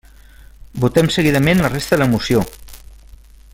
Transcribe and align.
Votem 0.85 1.09
seguidament 1.17 1.61
la 1.65 1.71
resta 1.75 1.95
de 1.95 2.03
la 2.05 2.09
moció. 2.15 2.43